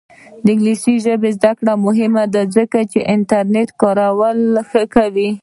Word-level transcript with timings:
د 0.43 0.45
انګلیسي 0.53 0.95
ژبې 1.05 1.29
زده 1.37 1.51
کړه 1.57 1.73
مهمه 1.85 2.23
ده 2.33 2.41
ځکه 2.55 2.79
چې 2.91 2.99
انټرنیټ 3.13 3.69
کارول 3.81 4.39
ښه 4.69 4.83
کوي. 4.95 5.29